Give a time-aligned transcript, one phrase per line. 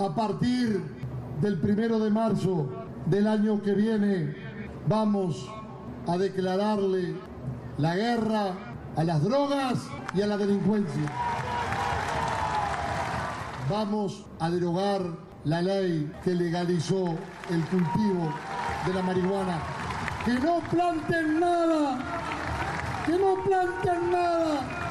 [0.00, 0.82] A partir
[1.40, 2.68] del primero de marzo
[3.06, 4.34] del año que viene,
[4.88, 5.48] vamos
[6.08, 7.14] a declararle
[7.78, 8.46] la guerra
[8.96, 11.04] a las drogas y a la delincuencia.
[13.70, 15.00] Vamos a derogar
[15.44, 17.16] la ley que legalizó
[17.50, 18.34] el cultivo
[18.88, 19.60] de la marihuana.
[20.24, 21.98] Que no planten nada,
[23.06, 24.83] que no planten nada.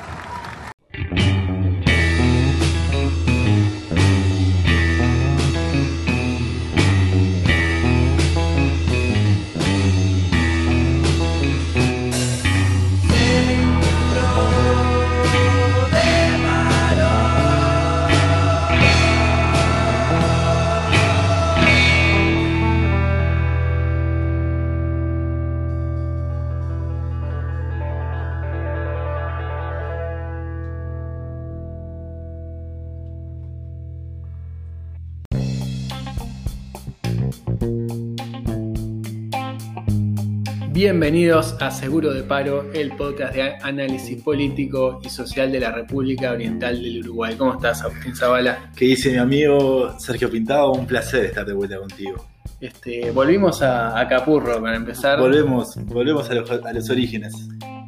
[40.83, 46.33] Bienvenidos a Seguro de Paro, el podcast de análisis político y social de la República
[46.33, 47.35] Oriental del Uruguay.
[47.37, 48.69] ¿Cómo estás, Agustín Zavala?
[48.75, 50.73] ¿Qué dice mi amigo Sergio Pintado?
[50.73, 52.27] Un placer estar de vuelta contigo.
[52.59, 55.21] Este, volvimos a, Capurro para empezar.
[55.21, 57.33] Volvemos, volvemos a los, orígenes.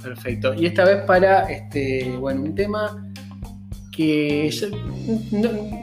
[0.01, 0.53] Perfecto.
[0.53, 3.11] Y esta vez para este, bueno, un tema
[3.95, 4.49] que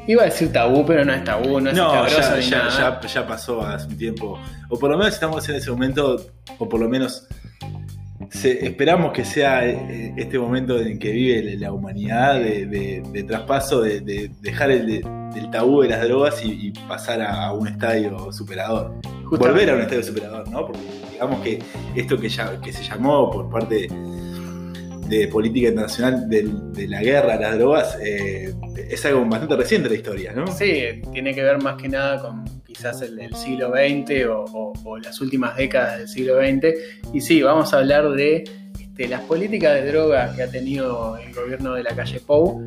[0.07, 3.87] iba a decir tabú, pero no es tabú, no es no, ya, ya, pasó hace
[3.89, 4.39] un tiempo.
[4.69, 6.25] O por lo menos estamos en ese momento,
[6.59, 7.27] o por lo menos
[8.45, 14.71] esperamos que sea eh, este momento en que vive la humanidad de, traspaso, de, dejar
[14.71, 15.03] el,
[15.51, 18.93] tabú de las drogas y, pasar a, un estadio superador.
[19.31, 20.67] Volver a un estadio superador, ¿no?
[20.67, 20.81] Porque
[21.13, 21.59] digamos que
[21.95, 23.89] esto que, ya, que se llamó por parte
[25.13, 28.55] de política internacional de, la guerra a las drogas eh,
[28.89, 30.47] es algo bastante reciente de la historia, ¿no?
[30.47, 35.55] Sí, tiene que ver más que nada con quizás el, siglo XX o, las últimas
[35.57, 37.13] décadas del siglo XX.
[37.13, 38.45] Y sí, vamos a hablar de
[38.81, 42.63] este, las políticas de drogas que ha tenido el gobierno de la calle Pou.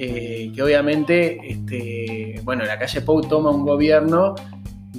[0.00, 4.34] Eh, que obviamente, este, bueno, la calle Pou toma un gobierno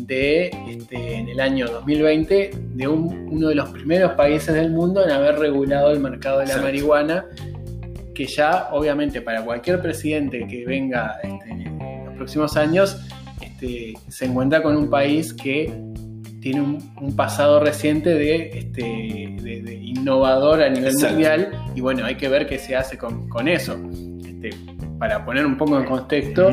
[0.06, 5.12] de, este, en el año 2020 de uno de los primeros países del mundo en
[5.12, 7.26] haber regulado el mercado de la marihuana,
[8.14, 12.98] que ya obviamente para cualquier presidente que venga este, en los próximos años
[13.42, 15.74] este, se encuentra con un país que
[16.42, 22.30] tiene un, pasado reciente de, este, de, innovador a nivel mundial y bueno, hay que
[22.30, 23.78] ver qué se hace con, con eso.
[24.26, 24.52] Este,
[24.98, 26.50] para poner un poco en contexto,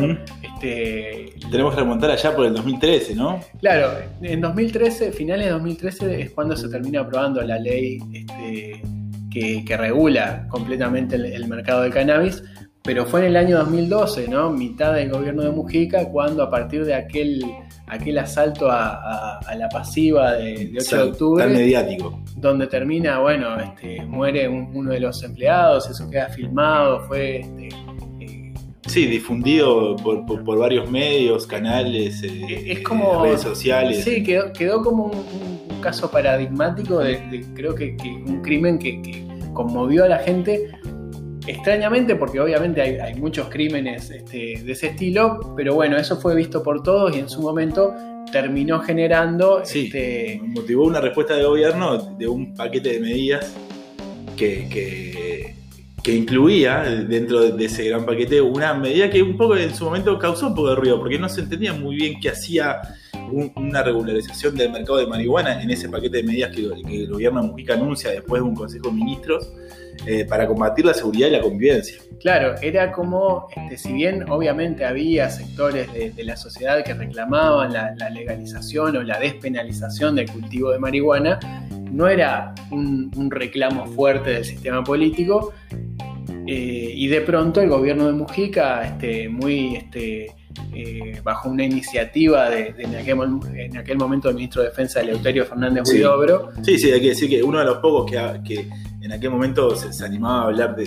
[0.56, 3.40] este, tenemos que remontar allá por el 2013, ¿no?
[3.60, 8.82] Claro, en 2013, finales de 2013 es cuando se termina aprobando la ley este,
[9.30, 12.42] que, regula completamente el, mercado del cannabis,
[12.82, 14.50] pero fue en el año 2012, ¿no?
[14.50, 17.44] Mitad del gobierno de Mujica, cuando a partir de aquel,
[17.86, 21.46] aquel asalto a, la pasiva de, 8 de octubre.
[21.48, 22.22] mediático.
[22.36, 27.68] Donde termina, bueno, este, muere uno de los empleados, eso queda filmado, fue este,
[28.86, 32.82] Sí, difundido por, varios medios, canales, eh,
[33.22, 34.04] redes sociales.
[34.04, 37.96] Sí, quedó, quedó como un, caso paradigmático de, creo que,
[38.26, 40.70] un crimen que, conmovió a la gente.
[41.46, 46.62] Extrañamente, porque obviamente hay, muchos crímenes este, de ese estilo, pero bueno, eso fue visto
[46.62, 47.94] por todos y en su momento
[48.32, 49.64] terminó generando.
[49.64, 50.40] Sí, este...
[50.42, 53.54] motivó una respuesta de gobierno de un paquete de medidas
[54.36, 55.25] que que
[56.12, 60.48] incluía dentro de ese gran paquete una medida que un poco en su momento causó
[60.48, 62.80] un poco de ruido, porque no se entendía muy bien qué hacía
[63.56, 67.48] una regularización del mercado de marihuana en ese paquete de medidas que, el gobierno de
[67.48, 69.52] Mujica anuncia después de un Consejo de Ministros
[70.06, 71.98] eh, para combatir la seguridad y la convivencia.
[72.20, 78.10] Claro, era como, este, si bien obviamente había sectores de, la sociedad que reclamaban la,
[78.10, 81.40] legalización o la despenalización del cultivo de marihuana,
[81.90, 85.52] no era un reclamo fuerte del sistema político,
[86.46, 90.34] eh, y de pronto el gobierno de Mujica, este, muy este,
[90.74, 96.50] eh, bajo una iniciativa de, en, aquel, momento del ministro de Defensa Eleuterio Fernández Huidobro.
[96.62, 98.68] Sí, sí, hay que decir que uno de los pocos que, que
[99.02, 100.86] en aquel momento se, animaba a hablar de,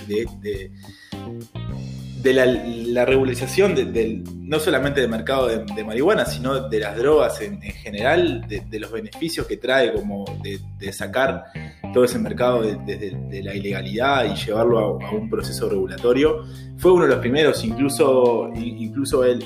[2.21, 7.61] de la, regularización del, no solamente del mercado de, marihuana, sino de las drogas en,
[7.61, 11.45] general, de, los beneficios que trae como de, sacar
[11.93, 16.43] todo ese mercado de, la ilegalidad y llevarlo a, un proceso regulatorio.
[16.77, 19.43] Fue uno de los primeros, incluso, incluso él,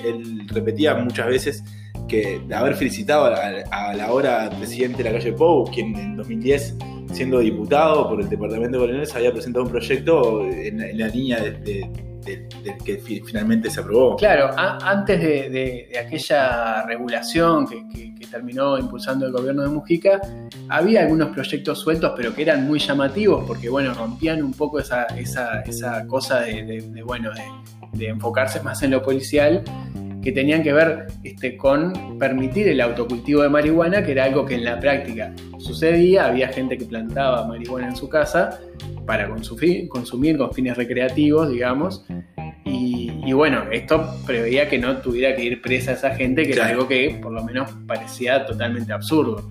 [0.47, 1.63] repetía muchas veces
[2.07, 3.25] que haber felicitado
[3.71, 6.77] a, la hora presidente de la calle Pou, quien en 2010
[7.11, 11.51] siendo diputado por el departamento de Coloniales había presentado un proyecto en la, línea de
[11.51, 14.15] de- que fi- finalmente se aprobó.
[14.15, 20.19] Claro, antes de, aquella regulación que, terminó impulsando el gobierno de Mujica,
[20.67, 25.03] había algunos proyectos sueltos, pero que eran muy llamativos porque, bueno, rompían un poco esa,
[25.03, 27.29] esa, esa cosa de, bueno,
[27.91, 29.63] de enfocarse más en lo policial,
[30.23, 34.55] que tenían que ver este, con permitir el autocultivo de marihuana, que era algo que
[34.55, 38.57] en la práctica sucedía, había gente que plantaba marihuana en su casa
[39.05, 42.05] para consumir, consumir con fines recreativos, digamos,
[42.65, 46.69] y, y bueno, esto preveía que no tuviera que ir presa esa gente, que Claro.
[46.69, 49.49] era algo que por lo menos parecía totalmente absurdo.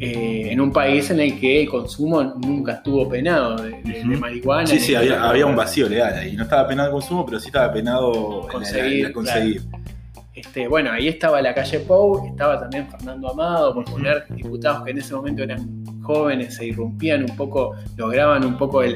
[0.00, 4.08] Eh, en un país en el que el consumo nunca estuvo penado de, de- de
[4.10, 4.18] Ujú.
[4.20, 4.66] marihuana.
[4.66, 6.34] Sí, sí, había, un vacío legal ahí.
[6.36, 9.62] No estaba penado el consumo, pero sí estaba penado Conseguir, conseguir.
[10.34, 14.90] Este, bueno, ahí estaba la calle Pou, estaba también Fernando Amado, por poner diputados que
[14.90, 18.94] en ese momento eran jóvenes, se irrumpían un poco, lograban un poco el-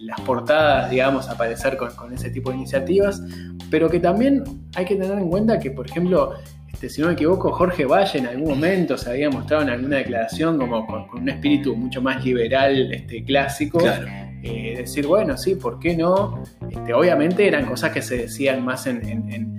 [0.00, 3.22] las portadas, digamos, aparecer con, con ese tipo de iniciativas,
[3.70, 4.42] pero que también
[4.74, 6.32] hay que tener en cuenta que, por ejemplo,
[6.72, 9.96] este, si no me equivoco, Jorge Valle en algún momento se había mostrado en alguna
[9.96, 14.06] declaración como con, con un espíritu mucho más liberal, este, clásico, Claro.
[14.42, 16.42] eh, decir, bueno, sí, ¿por qué no?
[16.70, 19.58] Este, obviamente eran cosas que se decían más en- en- en-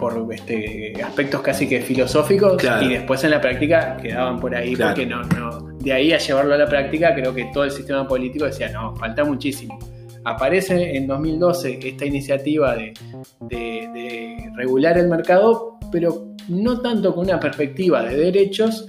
[0.00, 2.86] por este, aspectos casi que filosóficos Claro.
[2.86, 4.94] y después en la práctica quedaban por ahí Claro.
[4.94, 8.08] porque no, no, de ahí a llevarlo a la práctica creo que todo el sistema
[8.08, 9.78] político decía, no, falta muchísimo.
[10.24, 12.92] Aparece en 2012 esta iniciativa de,
[13.40, 18.86] de- de regular el mercado, pero no tanto con una perspectiva de derechos,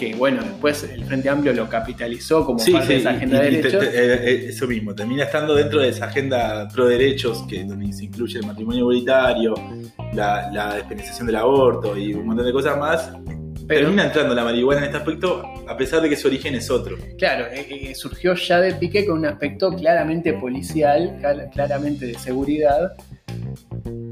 [0.00, 3.36] que bueno, después el Frente Amplio lo capitalizó como Sí, parte sí, de esa agenda
[3.36, 3.80] y- de te- derechos.
[3.92, 7.92] te- eh, eh, eso mismo, termina estando dentro de esa agenda pro derechos, que donde
[7.92, 9.52] se incluye el matrimonio igualitario,
[10.14, 13.10] la, la despenalización del aborto y un montón de cosas más.
[13.68, 16.68] Pero- termina entrando la marihuana en este aspecto, a pesar de que su origen es
[16.70, 16.96] otro.
[17.18, 21.18] Claro, eh, eh, surgió ya de pique con un aspecto claramente policial,
[21.52, 22.92] claramente de seguridad,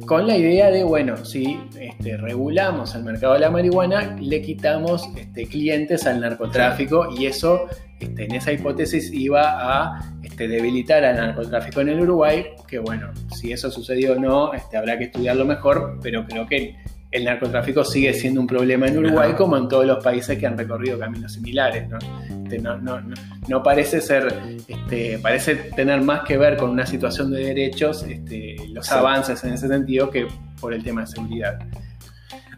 [0.09, 5.07] con la idea de, bueno, si este, regulamos el mercado de la marihuana, le quitamos
[5.15, 7.67] este, clientes al narcotráfico y eso,
[8.01, 13.11] este, en esa hipótesis, iba a este, debilitar al narcotráfico en el Uruguay, que bueno,
[13.37, 16.75] si eso sucedió o no, este, habrá que estudiarlo mejor, pero creo que
[17.11, 19.37] el narcotráfico sigue siendo un problema en Uruguay Ajá.
[19.39, 21.99] como en todos los países que han recorrido caminos similares, ¿no?
[22.45, 23.15] Este, no, no, no,
[23.49, 24.35] no parece ser,
[24.69, 29.55] este, parece tener más que ver con una situación de derechos, este, los avances en
[29.55, 30.27] ese sentido, que
[30.61, 31.59] por el tema de seguridad.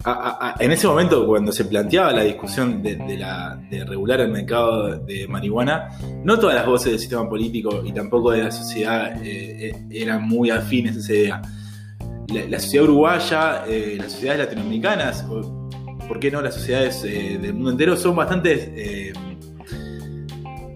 [0.02, 3.84] A- a- a- en ese momento, cuando se planteaba la discusión de, de la, de
[3.84, 5.90] regular el mercado de marihuana,
[6.24, 10.22] no todas las voces del sistema político y tampoco de la sociedad eh, eh, eran
[10.26, 11.42] muy afines a esa idea.
[12.32, 15.68] La, la sociedad uruguaya, eh, las sociedades latinoamericanas, o
[16.08, 19.12] por qué no las sociedades eh, del mundo entero, son bastante eh,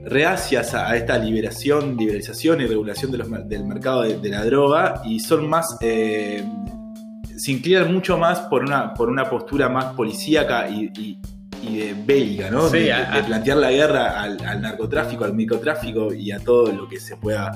[0.04, 4.44] reacias a, esta liberación, liberalización y regulación de los mer- del mercado de, de la
[4.44, 5.76] droga y son más...
[5.80, 11.18] se inclinan mucho más por una, por una postura más policíaca y, y-
[11.66, 12.68] y de bélica, ¿no?
[12.68, 16.70] Sí, de, a- de plantear la guerra al, al narcotráfico, al microtráfico y a todo
[16.70, 17.50] lo que se pueda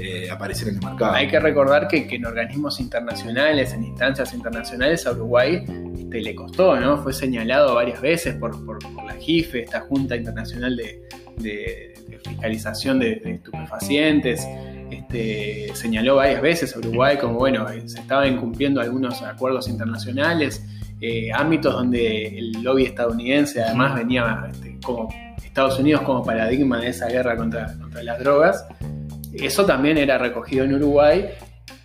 [0.00, 1.12] eh, aparecer en el mercado.
[1.12, 5.64] Hay que recordar que, que en organismos internacionales, en instancias internacionales, a Uruguay
[5.98, 7.02] este, le costó, ¿no?
[7.02, 11.02] Fue señalado varias veces por, por- por la JIFE, esta Junta Internacional de,
[11.36, 14.46] de- de Fiscalización de, de Estupefacientes.
[14.90, 20.64] Este, señaló varias veces a Uruguay como, bueno, eh, se estaban incumpliendo algunos acuerdos internacionales,
[21.00, 25.08] eh, ámbitos donde el lobby estadounidense además venía este, como
[25.44, 28.64] Estados Unidos como paradigma de esa guerra contra, contra las drogas.
[29.40, 31.26] Eso también era recogido en Uruguay.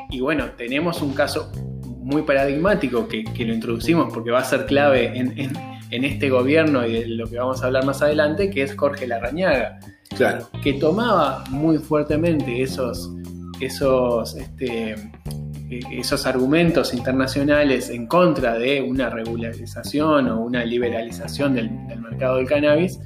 [0.09, 1.51] Y bueno, tenemos un caso
[1.85, 6.29] muy paradigmático que, que lo introducimos porque va a ser clave en, en- en este
[6.29, 9.79] gobierno y de lo que vamos a hablar más adelante, que es Jorge Larrañaga,
[10.17, 13.11] Claro, que tomaba muy fuertemente esos,
[13.59, 21.69] esos, este, eh, esos argumentos internacionales en contra de una regularización o una liberalización del,
[21.87, 22.99] del mercado del cannabis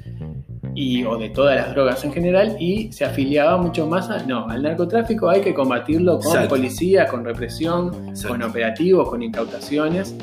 [0.80, 4.48] y, o de todas las drogas en general y se afiliaba mucho más a, no,
[4.48, 6.48] al narcotráfico hay que combatirlo con Exacto.
[6.56, 8.28] policía, con represión, Exacto.
[8.28, 10.14] con operativos, con incautaciones.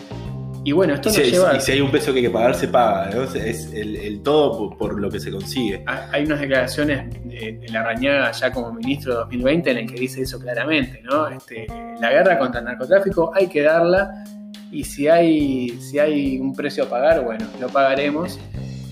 [0.63, 1.55] Y bueno, esto y nos si, lleva...
[1.55, 3.09] y si hay un peso que hay que pagar, se paga.
[3.15, 3.23] ¿no?
[3.23, 5.81] Es el, el todo por, por lo que se consigue.
[5.85, 9.99] Ha- Hay unas declaraciones de, de Larrañaga ya como ministro de 2020 en el que
[9.99, 11.27] dice eso claramente, ¿no?
[11.29, 11.67] Este,
[12.01, 14.11] la guerra contra el narcotráfico hay que darla
[14.71, 18.37] y si hay, si hay un precio a pagar, bueno, lo pagaremos.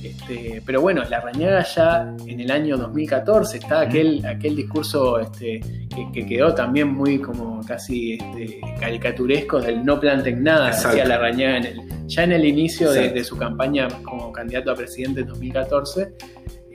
[0.08, 5.60] Este, pero bueno, Larrañaga ya en el año 2014 está aquel, aquel discurso este,
[5.94, 10.72] que, que quedó también muy como casi este, caricaturesco del no planten nada,
[11.06, 15.28] Larrañaga en el- ya en el inicio de su campaña como candidato a presidente en
[15.28, 16.14] 2014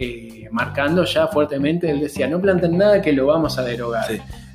[0.02, 4.06] eh, marcando ya fuertemente, él decía, no planten nada que lo vamos a derogar.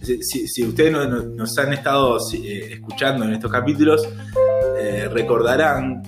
[0.02, 4.08] Si, ustedes nos, han estado eh, escuchando en estos capítulos,
[4.80, 6.02] eh, recordarán,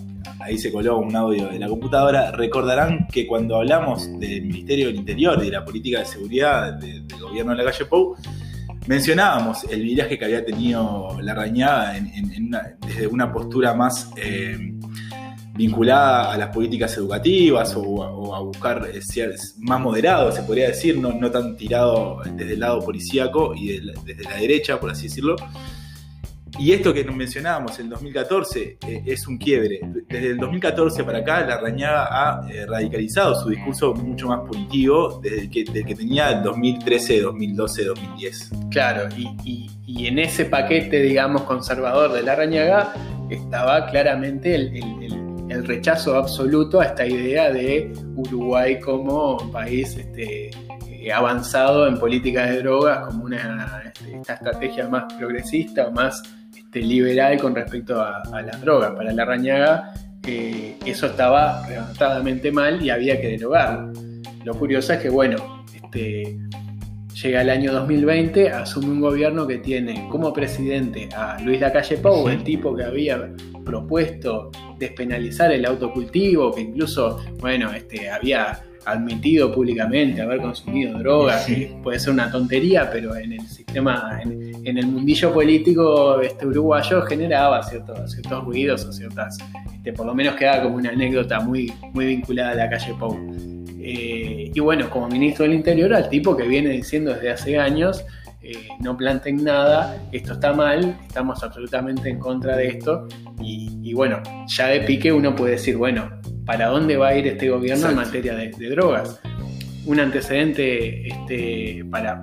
[0.48, 4.96] ahí se coló un audio de la computadora, recordarán que cuando hablamos del Ministerio del
[4.96, 8.16] Interior y de la política de seguridad del gobierno de la calle Pou,
[8.88, 11.96] mencionábamos el viraje que había tenido la rañada
[12.80, 14.10] desde una postura más
[15.54, 21.12] vinculada a las políticas educativas o, a buscar eh, más moderado, se podría decir, no,
[21.12, 25.36] no tan tirado desde el lado policíaco y desde la derecha, por así decirlo.
[26.60, 29.80] Y esto que nos mencionábamos, el 2014, eh, es un quiebre.
[30.08, 35.20] Desde el 2014 para acá, la Rañaga ha eh, radicalizado su discurso mucho más positivo
[35.22, 38.52] desde que, que tenía el 2013, 2012, 2010.
[38.72, 39.68] Claro, y,
[40.08, 42.94] en ese paquete, digamos, conservador de la Rañaga
[43.30, 50.52] estaba claramente el rechazo absoluto a esta idea de Uruguay como país este,
[51.08, 56.22] eh, avanzado en políticas de drogas, como una este, esta estrategia más progresista o más
[56.68, 58.92] este, liberal con respecto a, las drogas.
[58.92, 59.94] Para la Rañaga
[60.28, 63.94] eh, eso estaba rematadamente mal y había que derogarlo.
[64.44, 66.38] Lo curioso es que, bueno, este,
[67.22, 72.28] llega el año 2020, asume un gobierno que tiene como presidente a Luis Lacalle Pou,
[72.28, 73.32] el tipo que había
[73.66, 81.48] propuesto despenalizar el autocultivo, que incluso, bueno, este, había admitido públicamente haber consumido drogas,
[81.84, 87.64] puede ser una tontería, pero en el sistema, en, el mundillo político este, uruguayo generaba
[87.64, 89.38] ciertos, ciertos ruidos o ciertas,
[89.74, 93.18] este, por lo menos quedaba como una anécdota muy, muy vinculada a la calle Pou.
[93.80, 98.04] Eh, y bueno, como ministro del Interior, al tipo que viene diciendo desde hace años,
[98.48, 103.08] eh, no planten nada, esto está mal, estamos absolutamente en contra de esto.
[103.42, 106.10] Y, bueno, ya de pique uno puede decir, bueno,
[106.46, 109.20] ¿para dónde va a ir este gobierno en materia de, drogas?
[109.86, 112.22] Un antecedente este, para,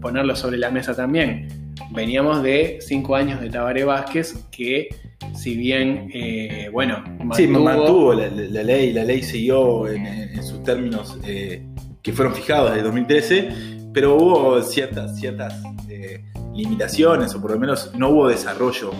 [0.00, 1.48] ponerlo sobre la mesa también.
[1.90, 4.88] Veníamos de cinco años de Tabaré Vázquez que
[5.34, 11.62] si bien, eh, bueno, mantuvo, la, ley, la ley siguió en, sus términos eh,
[12.02, 13.48] que fueron fijados desde 2013,
[13.92, 15.54] pero hubo ciertas, ciertas
[15.88, 18.90] eh, limitaciones, o por lo menos no hubo desarrollo.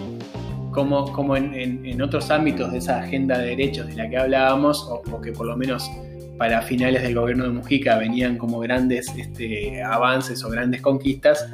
[0.72, 5.20] Como, como en, otros ámbitos de esa agenda de derechos de la que hablábamos, o,
[5.20, 5.90] que por lo menos
[6.38, 11.46] para finales del gobierno de Mujica venían como grandes este, avances o grandes conquistas,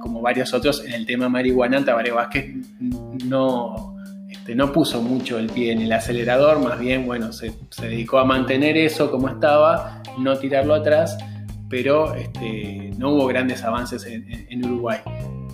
[0.00, 2.54] como varios otros en el tema marihuana, Tabaré Vázquez
[3.26, 3.94] no,
[4.28, 8.24] este, no puso mucho el pie en el acelerador, más bien, bueno, se, dedicó a
[8.24, 11.16] mantener eso como estaba, no tirarlo atrás,
[11.70, 14.98] pero este, no hubo grandes avances en, Uruguay,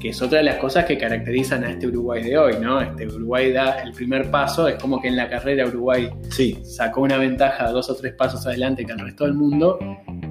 [0.01, 2.81] que es otra de las cosas que caracterizan a este Uruguay de hoy, ¿no?
[2.81, 6.59] Este Uruguay da el primer paso, es como que en la carrera Uruguay sí.
[6.65, 9.79] sacó una ventaja dos o tres pasos adelante que el resto del mundo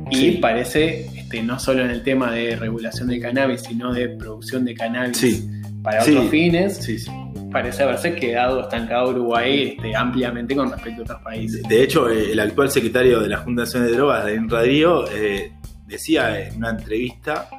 [0.10, 4.65] y parece, este, no solo en el tema de regulación de cannabis, sino de producción
[4.65, 5.48] de cannabis
[5.84, 7.10] para otros fines.
[7.51, 11.62] Parece haberse quedado estancado Uruguay este, ampliamente con respecto a otros países.
[11.70, 15.51] De hecho, el actual secretario de la Fundación de Drogas, de Radio, eh,
[15.86, 17.50] decía en una entrevista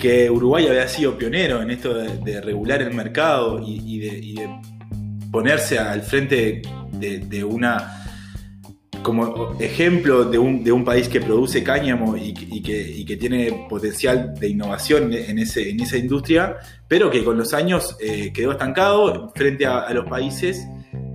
[0.00, 4.48] que Uruguay había sido pionero en esto de, regular el mercado y, de,
[5.30, 8.04] ponerse al frente de una
[9.04, 14.34] como ejemplo de un, de un, país que produce cáñamo y, que, que, tiene potencial
[14.34, 16.56] de innovación en, ese, en esa industria,
[16.88, 20.66] pero que con los años eh, quedó estancado frente a, los países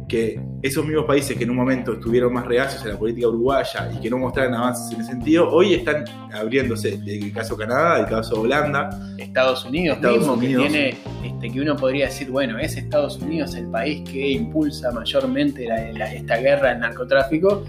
[0.07, 3.91] que esos mismos países que en un momento estuvieron más reacios a la política uruguaya
[3.95, 6.99] y que no mostraron avances en ese sentido, hoy están abriéndose.
[7.05, 8.89] El caso Canadá, el caso Holanda.
[9.17, 13.67] Estados Unidos mismo, que tiene, este, que uno podría decir, bueno, es Estados Unidos el
[13.67, 15.67] país que impulsa mayormente
[16.15, 17.63] esta guerra del narcotráfico,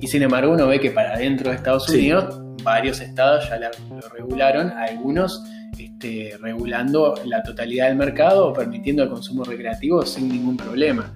[0.00, 4.08] y sin embargo uno ve que para adentro de Estados Unidos varios estados ya lo
[4.08, 5.44] regularon, algunos
[5.78, 11.12] este, regulando la totalidad del mercado o permitiendo el consumo recreativo sin ningún problema.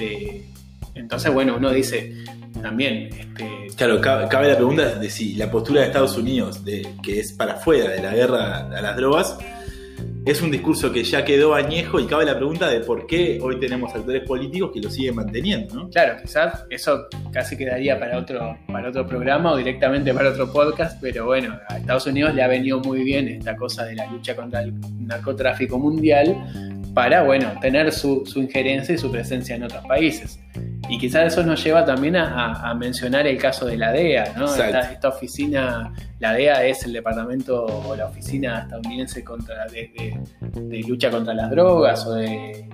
[0.00, 0.44] Este,
[0.94, 2.12] entonces, bueno, uno dice
[2.62, 3.10] también.
[3.18, 7.32] Este, claro, cabe, la pregunta de si la postura de Estados Unidos, de, que es
[7.32, 9.38] para fuera de la guerra a las drogas,
[10.24, 13.58] es un discurso que ya quedó añejo y cabe la pregunta de por qué hoy
[13.58, 15.90] tenemos actores políticos que lo siguen manteniendo, ¿no?
[15.90, 20.98] Claro, quizás eso casi quedaría para otro, para otro programa o directamente para otro podcast,
[21.00, 24.36] pero bueno, a Estados Unidos le ha venido muy bien esta cosa de la lucha
[24.36, 26.36] contra el narcotráfico mundial
[26.94, 30.40] para, bueno, tener su, injerencia y su presencia en otros países.
[30.88, 34.52] Y quizás eso nos lleva también a, mencionar el caso de la DEA, ¿no?
[34.54, 41.34] Esta, oficina, la DEA es el departamento o la oficina estadounidense contra, de, lucha contra
[41.34, 42.66] las drogas o de,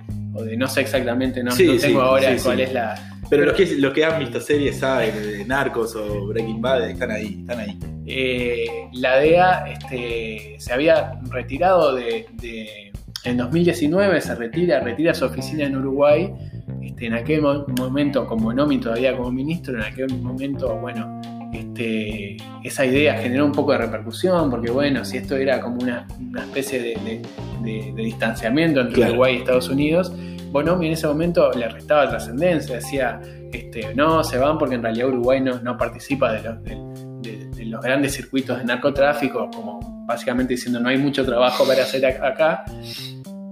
[0.57, 4.19] no sé exactamente, no, tengo ahora cuál es la, Pero los que, los que han
[4.19, 7.79] visto series saben, de Narcos o Breaking Bad, están ahí, están ahí.
[8.09, 12.86] Eh, la DEA este, se había retirado de, de-
[13.27, 16.33] En 2019 se retira, retira su oficina en Uruguay.
[16.81, 21.21] Este, en aquel mo- momento, con Bonomi todavía como ministro, en aquel momento, bueno,
[21.53, 26.07] este, esa idea generó un poco de repercusión, porque bueno, si esto era como una,
[26.19, 27.21] una especie de, de-
[27.63, 29.11] de- de distanciamiento entre Claro.
[29.13, 30.11] Uruguay y Estados Unidos,
[30.51, 33.19] Bonomi en ese momento le restaba trascendencia, decía,
[33.51, 37.81] este, no, se van porque en realidad Uruguay no, no participa de los, de- los
[37.81, 42.63] grandes circuitos de narcotráfico, como básicamente diciendo no hay mucho trabajo para hacer ac- acá.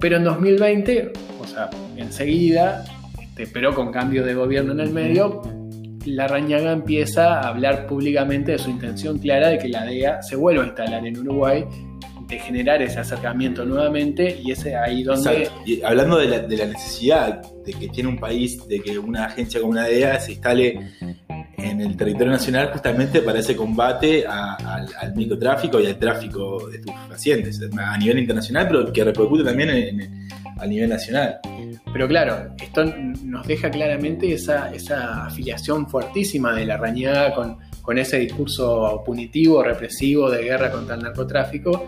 [0.05, 2.85] Pero en 2020, o sea, enseguida,
[3.19, 5.41] este, pero con cambio de gobierno en el medio,
[6.05, 10.35] la Rañaga empieza a hablar públicamente de su intención clara de que la DEA se
[10.35, 11.65] vuelva a instalar en Uruguay,
[12.27, 15.49] de generar ese acercamiento nuevamente y ese ahí donde...
[15.83, 19.71] Hablando de la, la necesidad de que tiene un país, de que una agencia como
[19.71, 20.91] una DEA se instale
[21.65, 26.67] en el territorio nacional justamente para ese combate a- al, al microtráfico y al tráfico
[26.69, 31.39] de estupefacientes a nivel internacional, pero que repercute también en- en- a nivel nacional.
[31.91, 32.85] Pero claro, esto
[33.23, 39.61] nos deja claramente esa, esa afiliación fuertísima de la Rañaga con, con ese discurso punitivo,
[39.63, 41.87] represivo de guerra contra el narcotráfico,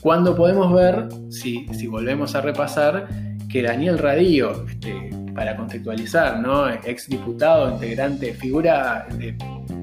[0.00, 3.08] cuando podemos ver, si, si volvemos a repasar,
[3.48, 6.68] que Daniel Radío, este, para contextualizar, ¿no?
[6.70, 9.36] ex diputado, integrante, figura de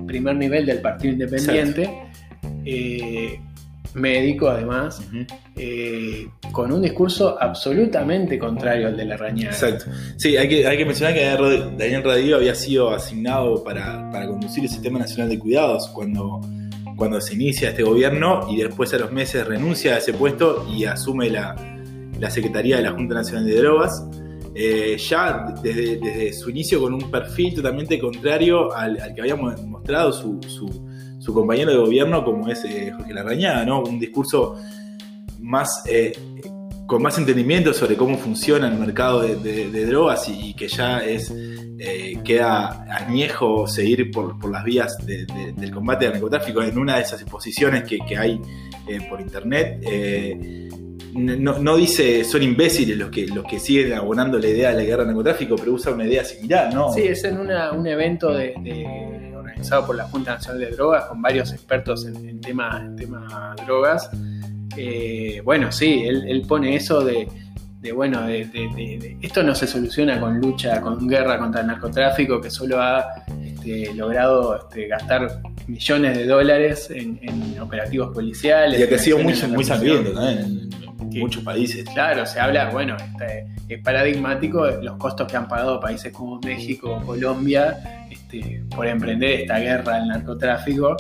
[0.08, 1.89] primer nivel del Partido Independiente,
[2.65, 3.39] eh,
[3.93, 5.01] médico además,
[5.55, 9.51] eh, con un discurso absolutamente contrario al de la Rañaga.
[9.51, 9.86] Exacto.
[10.17, 11.25] Sí, hay que, hay que mencionar que
[11.77, 16.41] Daniel Radío había sido asignado para, para conducir el Sistema Nacional de Cuidados cuando,
[16.96, 20.86] cuando se inicia este gobierno y después a los meses renuncia a ese puesto y
[20.86, 21.55] asume la,
[22.20, 24.03] la Secretaría de la Junta Nacional de Drogas.
[24.53, 29.36] Eh, ya desde, desde su inicio con un perfil totalmente contrario al, al que había
[29.36, 30.89] mo- mostrado su, su-
[31.20, 33.81] su compañero de gobierno como es eh, Jorge Larrañaga, ¿no?
[33.84, 34.58] Un discurso
[35.39, 36.12] más eh,
[36.88, 39.36] con más entendimiento sobre cómo funciona el mercado de,
[39.86, 41.31] drogas y, que ya es
[41.79, 46.78] eh, queda añejo seguir por, por las vías de- de- del combate al narcotráfico en
[46.78, 48.41] una de esas exposiciones que, que hay
[49.10, 49.80] por internet.
[51.13, 54.84] No, no dice son imbéciles los que, los que siguen abonando la idea de la
[54.84, 56.91] guerra al narcotráfico, pero usa una idea similar, ¿no?
[56.93, 61.06] Sí, es en una- un evento de, de- organizado por la Junta Nacional de Drogas
[61.06, 64.10] con varios expertos en, en tema, en tema drogas.
[64.78, 67.28] Eh, bueno, sí, él, él pone eso de,
[67.82, 71.62] de, bueno, de, de- de- de- esto no se soluciona con lucha, con guerra contra
[71.62, 73.06] el narcotráfico, que solo ha
[73.43, 78.80] este, logrado este, gastar millones de dólares en, en operativos policiales.
[78.80, 80.69] Y que ha sido muy, de muy sangriento también
[81.10, 81.20] Sí.
[81.20, 81.84] muchos países.
[81.94, 86.98] Claro, se habla, bueno, este, es paradigmático los costos que han pagado países como México
[87.02, 90.96] o Colombia este, por emprender esta guerra al narcotráfico.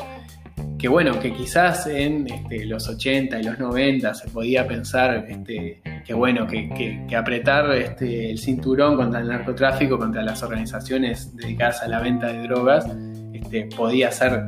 [0.77, 5.81] Que bueno, que quizás en este, los 80 y los 90 se podía pensar este,
[6.05, 11.35] que bueno, que, que- que apretar este, el cinturón contra el narcotráfico, contra las organizaciones
[11.35, 12.85] dedicadas a la venta de drogas,
[13.33, 14.41] este, podía hacer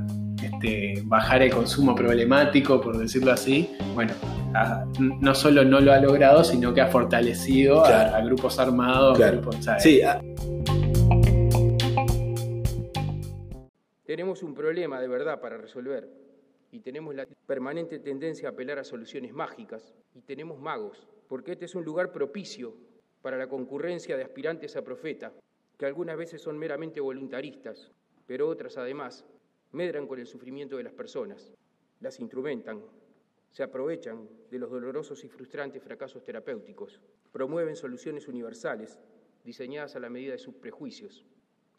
[0.63, 3.75] este, bajar el consumo problemático, por decirlo así.
[3.93, 4.13] Bueno,
[4.53, 8.15] a- no solo no lo ha logrado, sino que ha fortalecido a- Claro.
[8.15, 9.17] a, grupos armados.
[9.17, 9.37] Claro.
[9.41, 9.83] grupos, ¿sabes?
[9.83, 10.01] Sí,
[14.05, 16.07] Tenemos un problema de verdad para resolver
[16.71, 21.65] y tenemos la permanente tendencia a apelar a soluciones mágicas y tenemos magos, porque este
[21.65, 22.75] es un lugar propicio
[23.21, 25.31] para la concurrencia de aspirantes a profeta,
[25.79, 27.89] que algunas veces son meramente voluntaristas,
[28.27, 29.25] pero otras además
[29.73, 31.53] medran con el sufrimiento de las personas,
[31.99, 32.81] las instrumentan,
[33.51, 38.99] se aprovechan de los dolorosos y frustrantes fracasos terapéuticos, promueven soluciones universales
[39.43, 41.25] diseñadas a la medida de sus prejuicios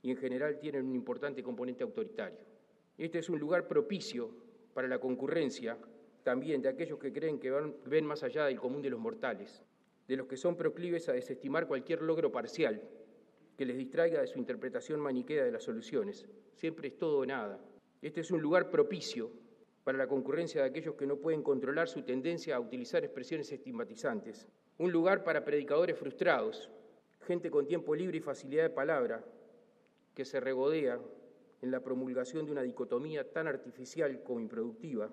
[0.03, 2.39] y en general tienen un importante componente autoritario.
[2.99, 4.31] Este es un lugar propicio
[4.75, 5.79] para la concurrencia
[6.23, 9.63] también de aquellos que creen que van- ven más allá del común de los mortales,
[10.07, 12.83] de los que son proclives a desestimar cualquier logro parcial
[13.57, 16.27] que les distraiga de su interpretación maniquea de las soluciones.
[16.55, 17.61] Siempre es todo o nada.
[18.05, 19.31] Este es un lugar propicio
[19.83, 24.47] para la concurrencia de aquellos que no pueden controlar su tendencia a utilizar expresiones estigmatizantes.
[24.77, 26.71] Un lugar para predicadores frustrados,
[27.23, 29.25] gente con tiempo libre y facilidad de palabra,
[30.15, 31.01] que se regodea
[31.63, 35.09] en la promulgación de una dicotomía tan artificial como improductiva,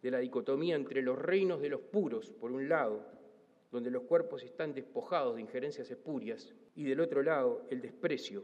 [0.00, 3.04] de la dicotomía entre los reinos de los puros, por un lado,
[3.70, 8.42] donde los cuerpos están despojados de injerencias espurias, y del otro lado, el desprecio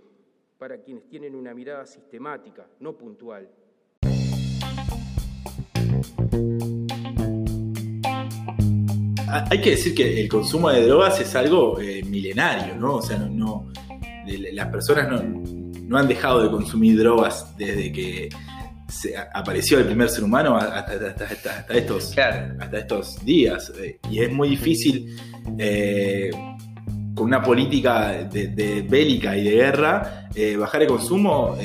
[0.58, 3.48] para quienes tienen una mirada sistemática, no puntual,
[9.50, 12.96] Hay que decir que el consumo de drogas es algo eh, milenario, ¿no?
[12.96, 13.70] O sea, no,
[14.52, 15.22] las personas no,
[15.88, 18.28] no han dejado de consumir drogas desde que
[18.88, 20.94] se apareció el primer ser humano hasta,
[21.74, 23.72] estos, hasta estos días.
[23.80, 25.16] Eh, y es muy difícil
[25.58, 26.30] eh,
[27.14, 31.56] con una política de, bélica y de guerra eh, bajar el consumo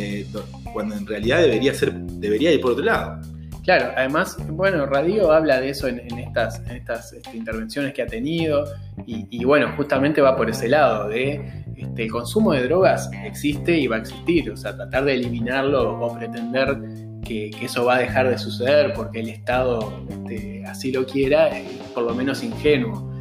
[0.73, 3.21] cuando en realidad debería, ser, debería ir por otro lado.
[3.63, 8.65] Claro, además, bueno, Radio habla de eso en, estas, estas este, intervenciones que ha tenido
[9.05, 13.87] y, bueno, justamente va por ese lado de este, el consumo de drogas existe y
[13.87, 16.77] va a existir, o sea, tratar de eliminarlo o pretender
[17.23, 21.65] que, eso va a dejar de suceder porque el Estado este, así lo quiera, es
[21.93, 23.13] por lo menos ingenuo.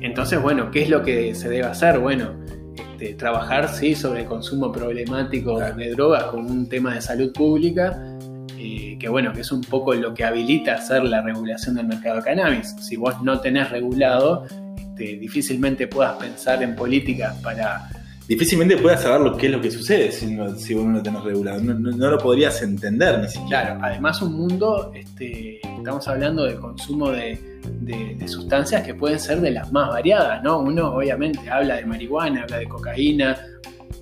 [0.00, 1.98] Entonces, bueno, ¿qué es lo que se debe hacer?
[1.98, 2.44] Bueno,
[3.12, 8.13] trabajar sí sobre el consumo problemático de drogas como un tema de salud pública,
[8.64, 12.16] eh, que bueno, que es un poco lo que habilita hacer la regulación del mercado
[12.16, 12.74] de cannabis.
[12.80, 14.46] Si vos no tenés regulado,
[14.78, 17.88] este, difícilmente puedas pensar en políticas para
[18.26, 21.22] difícilmente puedas saber lo que es lo que sucede si, si vos no lo tenés
[21.22, 21.60] regulado.
[21.62, 23.48] No, lo podrías entender ni siquiera.
[23.48, 27.38] Claro, además un mundo, este, estamos hablando del consumo de,
[28.26, 30.60] sustancias que pueden ser de las más variadas, ¿no?
[30.60, 33.36] Uno obviamente habla de marihuana, habla de cocaína,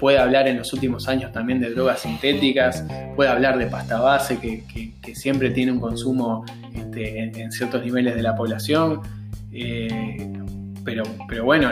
[0.03, 2.85] puede hablar en los últimos años también de drogas sintéticas,
[3.15, 8.23] puede hablar de pasta base que, siempre tiene un consumo este, en, ciertos niveles de
[8.23, 9.01] la población.
[9.53, 10.29] Eh,
[10.85, 11.71] pero, pero bueno,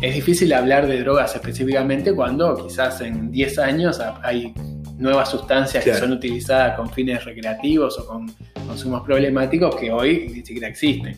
[0.00, 4.54] es difícil hablar de drogas específicamente cuando quizás en 10 años hay
[4.96, 8.32] nuevas sustancias que son utilizadas con fines recreativos o con
[8.68, 11.16] consumos problemáticos que hoy ni siquiera existen.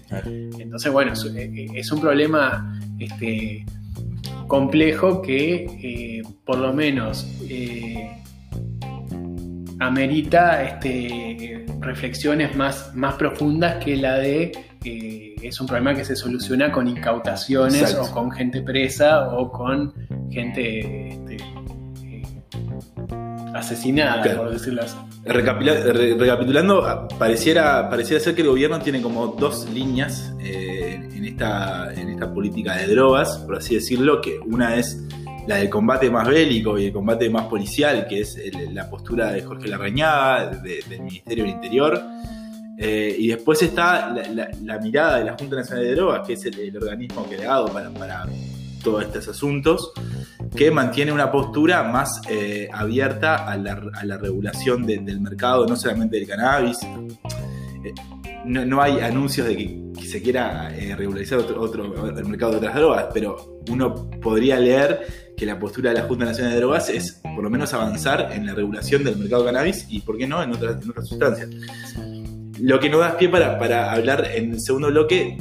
[0.59, 3.66] Entonces, bueno, es, un problema este,
[4.48, 8.11] complejo que eh, por lo menos eh,
[9.78, 14.50] amerita este, reflexiones más, más profundas que la de
[15.42, 19.92] es un problema que se soluciona con incautaciones o con gente presa o con
[20.30, 21.38] gente este, eh,
[23.59, 24.97] asesinada, por decirlo así.
[25.25, 32.11] recapitulando, pareciera, pareciera ser que el gobierno tiene como dos líneas eh, en, esta, en
[32.11, 35.05] esta política de drogas, por así decirlo, que una es
[35.47, 38.38] la del combate más bélico y el combate más policial, que es
[38.73, 42.03] la postura de Jorge Larrañaga, del Ministerio del Interior,
[42.81, 44.14] eh, y después está
[44.62, 48.25] la, mirada de la Junta Nacional de Drogas, que es el, organismo creado para, para,
[48.82, 49.92] todos estos asuntos,
[50.56, 56.26] que mantiene una postura más eh, abierta a la, regulación del mercado, no solamente del
[56.26, 56.78] cannabis.
[56.82, 57.94] Eh,
[58.44, 63.60] no, hay anuncios de que, se quiera regularizar otro, el mercado de otras drogas, pero
[63.68, 67.50] uno podría leer que la postura de la Junta Nacional de Drogas es por lo
[67.50, 70.82] menos avanzar en la regulación del mercado de cannabis y, ¿por qué no?, en otras,
[70.82, 71.48] en otras sustancias.
[72.60, 75.36] Lo que nos da pie para, hablar en el segundo bloque,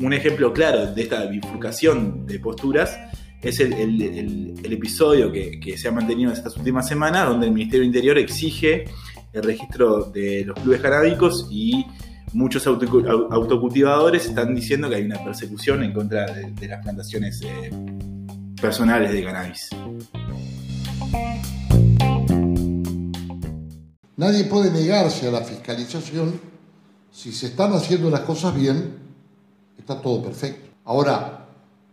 [0.00, 2.98] un ejemplo claro de esta bifurcación de posturas
[3.42, 8.16] es el, episodio que, se ha mantenido en estas últimas semanas, donde el Ministerio Interior
[8.18, 8.84] exige
[9.32, 11.84] el registro de los clubes canábicos y
[12.34, 17.70] muchos autocultivadores están diciendo que hay una persecución en contra de, las plantaciones eh,
[18.60, 19.70] personales de cannabis.
[24.16, 26.40] Nadie puede negarse a la fiscalización
[27.10, 29.01] si se están haciendo las cosas bien,
[29.82, 30.70] está todo perfecto.
[30.84, 31.48] Ahora,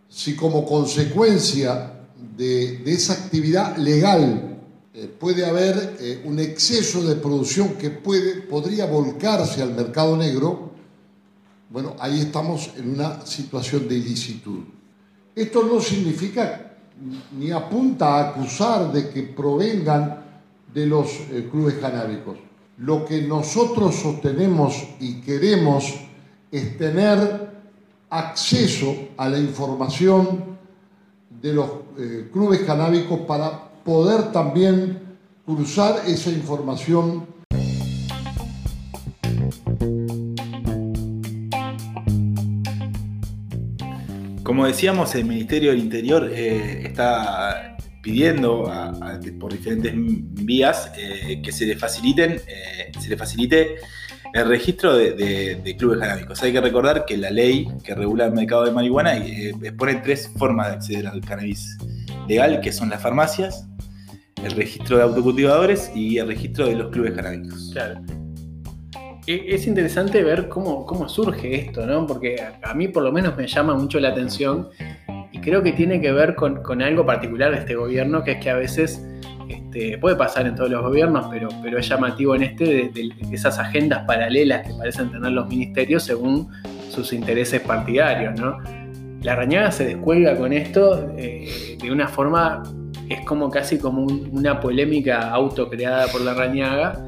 [0.08, 1.92] si como consecuencia
[2.36, 4.58] de, esa actividad legal
[4.94, 10.70] eh, puede haber eh, un exceso de producción que puede, podría volcarse al mercado negro,
[11.68, 14.64] bueno, ahí estamos en una situación de ilicitud.
[15.34, 16.76] Esto no significa
[17.38, 20.24] ni apunta a acusar de que provengan
[20.72, 22.38] de los eh, clubes canábicos
[22.80, 25.94] lo que nosotros sostenemos y queremos
[26.50, 27.49] es tener
[28.10, 30.58] acceso a la información
[31.40, 37.26] de los eh, clubes canábicos para poder también cruzar esa información.
[44.42, 48.70] Como decíamos, el Ministerio del Interior eh, está pidiendo
[49.38, 52.40] por diferentes vías eh, que se le faciliten,
[52.98, 53.76] se le facilite
[54.32, 56.42] el registro de, clubes canábicos.
[56.42, 60.30] Hay que recordar que la ley que regula el mercado de marihuana eh, pone tres
[60.36, 61.76] formas de acceder al cannabis
[62.28, 63.66] legal, que son las farmacias,
[64.44, 67.70] el registro de autocultivadores y el registro de los clubes canábicos.
[67.72, 68.00] Claro.
[69.26, 72.06] E, es interesante ver cómo, surge esto, ¿no?
[72.06, 74.68] Porque a mí por lo menos me llama mucho la atención
[75.40, 78.56] creo que tiene que ver con, algo particular de este gobierno, que es que a
[78.56, 79.06] veces
[79.70, 83.56] este, puede pasar en todos los gobiernos, pero, pero es llamativo en este de, esas
[83.60, 86.48] agendas paralelas que parecen tener los ministerios según
[86.90, 88.38] sus intereses partidarios.
[88.40, 88.58] ¿no?
[89.22, 92.64] La Rañaga se descuelga con esto eh, de una forma
[93.08, 97.00] es como casi como una polémica autocreada por la Rañaga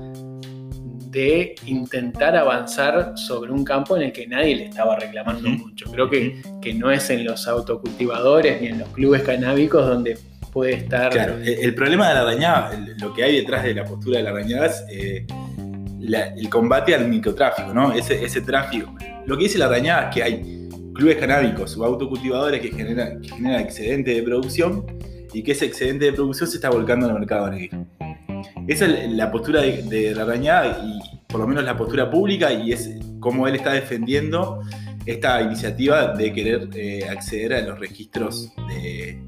[1.10, 5.90] de intentar avanzar sobre un campo en el que nadie le estaba reclamando mucho.
[5.90, 10.16] Creo que, que no es en los autocultivadores ni en los clubes canábicos donde
[10.52, 11.10] puede estar.
[11.10, 14.32] Claro, el, problema de la rañada, lo que hay detrás de la postura de la
[14.32, 15.26] rañada es eh,
[16.36, 17.92] el combate al microtráfico, ¿no?
[17.92, 18.94] Ese, ese tráfico.
[19.26, 23.60] Lo que dice la rañada es que hay clubes canábicos o autocultivadores que generan, que
[23.60, 24.84] excedente de producción
[25.32, 27.86] y que ese excedente de producción se está volcando el mercado negro.
[28.68, 32.72] Esa es la postura de, de Larrañaga y por lo menos la postura pública y
[32.72, 34.60] es como él está defendiendo
[35.06, 39.18] esta iniciativa de querer eh, acceder a los registros de,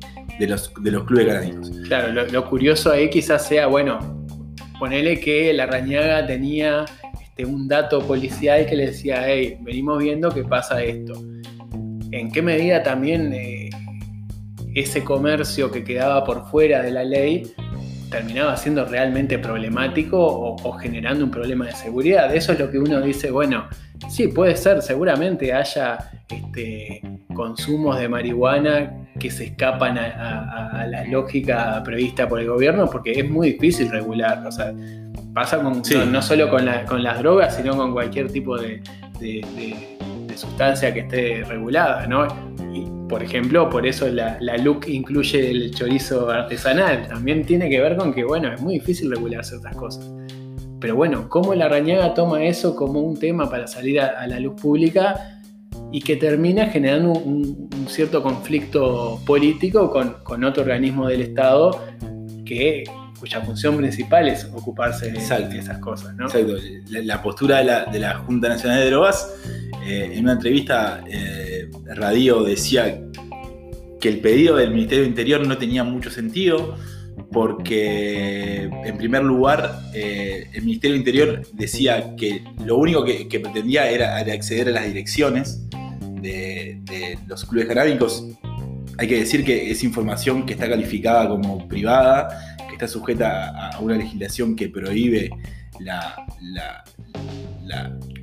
[0.40, 1.70] los, de los clubes canábicos.
[1.87, 4.27] Claro, lo, curioso ahí quizás sea, bueno,
[4.79, 6.85] ponele que Larrañaga tenía
[7.20, 11.14] este, un dato policial que le decía, hey, venimos viendo que pasa esto.
[12.11, 13.70] ¿En qué medida también eh,
[14.75, 17.53] ese comercio que quedaba por fuera de la ley
[18.14, 22.33] terminaba siendo realmente problemático o, generando un problema de seguridad.
[22.33, 23.64] Eso es lo que uno dice, bueno,
[24.09, 25.98] sí, puede ser, seguramente haya
[26.31, 27.03] este,
[27.35, 33.29] consumos de marihuana que se escapan a, la lógica prevista por el gobierno porque es
[33.29, 34.46] muy difícil regular.
[34.46, 34.72] O sea,
[35.35, 38.81] pasa con, no, solo con, las drogas, sino con cualquier tipo de,
[40.37, 42.53] sustancia que esté regulada, ¿no?
[43.08, 47.06] Por ejemplo, por eso la, la look incluye el chorizo artesanal.
[47.08, 50.10] También tiene que ver con que, bueno, es muy difícil regular ciertas cosas.
[50.84, 54.60] Pero bueno, cómo la rañaga toma eso como un tema para salir a, la luz
[54.60, 55.40] pública
[55.90, 61.82] y que termina generando un, cierto conflicto político con, otro organismo del Estado
[62.44, 62.84] que
[63.18, 65.18] cuya función principal es ocuparse de,
[65.58, 66.14] esas cosas.
[66.16, 66.26] ¿no?
[66.26, 66.52] Exacto.
[66.90, 69.34] La, postura de la, Junta Nacional de Drogas,
[69.84, 73.00] eh, en una entrevista, eh, Radio decía
[74.00, 76.76] que el pedido del Ministerio del Interior no tenía mucho sentido
[77.32, 83.90] porque, en primer lugar, eh, el Ministerio del Interior decía que lo único que, pretendía
[83.90, 85.62] era, acceder a las direcciones
[86.20, 86.80] de,
[87.26, 88.26] los clubes canábicos.
[88.98, 92.28] Hay que decir que es información que está calificada como privada
[92.74, 95.30] está sujeta a, una legislación que prohíbe
[95.80, 96.26] la,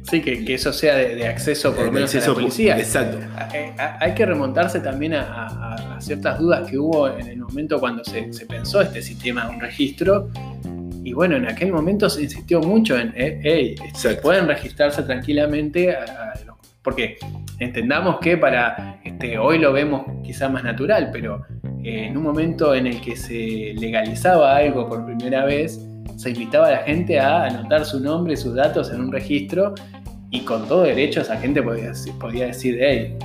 [0.10, 2.77] sí, que, eso sea de, acceso por lo menos a la policía.
[2.77, 3.19] Exacto.
[3.54, 8.23] Eh, hay que remontarse también a, ciertas dudas que hubo en el momento cuando se,
[8.47, 10.30] pensó este sistema de un registro.
[11.04, 15.95] Y bueno, en aquel momento se insistió mucho en, hey, este, pueden registrarse tranquilamente
[16.82, 17.17] porque
[17.60, 21.45] entendamos que para este, hoy lo vemos quizá más natural, pero
[21.84, 25.80] en un momento en el que se legalizaba algo por primera vez,
[26.17, 29.73] se invitaba a la gente a anotar su nombre y sus datos en un registro
[30.29, 33.17] y con todo derecho esa gente podía, podía decir, hey,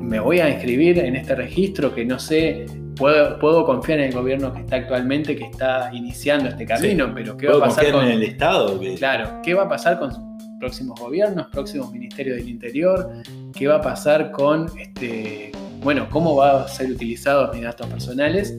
[0.00, 2.66] me voy a inscribir en este registro que no sé,
[2.96, 7.36] puedo, puedo confiar en el gobierno que está actualmente, que está iniciando este camino, pero
[7.36, 8.80] ¿qué va a pasar con el Estado?
[8.96, 10.10] Claro, ¿qué va a pasar con
[10.58, 13.10] próximos gobiernos, próximos ministerios del Interior?
[13.54, 15.52] ¿Qué va a pasar con este
[15.84, 18.56] bueno, cómo va a ser utilizados mis datos personales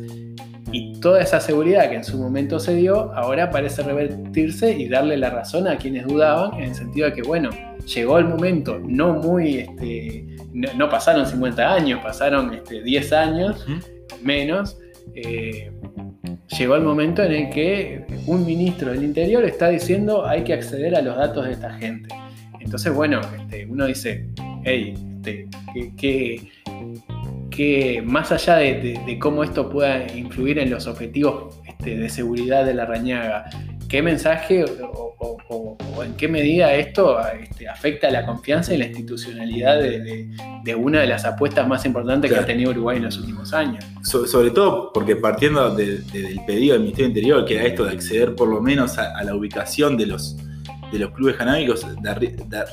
[0.76, 5.16] y toda esa seguridad que en su momento se dio, ahora parece revertirse y darle
[5.16, 7.50] la razón a quienes dudaban, en el sentido de que, bueno,
[7.86, 13.66] llegó el momento, no muy, este, no, pasaron 50 años, pasaron este, 10 años
[14.22, 14.78] menos,
[15.14, 15.72] eh,
[16.60, 20.94] llegó el momento en el que un ministro del Interior está diciendo hay que acceder
[20.94, 22.14] a los datos de esta gente.
[22.60, 24.28] Entonces, bueno, este, uno dice,
[24.66, 25.48] hey, este,
[25.96, 26.42] ¿qué,
[27.50, 32.74] que más allá de, cómo esto pueda influir en los objetivos este, de seguridad de
[32.74, 33.46] la rañaga,
[33.88, 40.76] ¿qué mensaje o, en qué medida esto este, afecta la confianza y la institucionalidad de,
[40.76, 43.84] una de las apuestas más importantes que ha tenido Uruguay en los últimos años?
[44.02, 46.04] sobre todo porque partiendo del
[46.46, 49.98] pedido del Ministerio Interior, que era esto de acceder por lo menos a la ubicación
[49.98, 50.36] de los
[50.92, 51.86] de los clubes canábicos,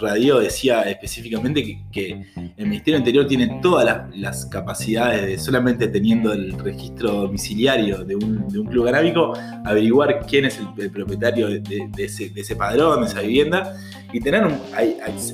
[0.00, 6.58] Radio decía específicamente que, el Ministerio Interior tiene todas las, capacidades de solamente teniendo el
[6.58, 9.32] registro domiciliario de un, club canábico,
[9.64, 13.76] averiguar quién es el, propietario de, ese, padrón, de esa vivienda,
[14.12, 14.44] y tener